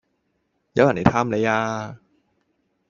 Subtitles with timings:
[0.73, 1.99] 有人黎探你呀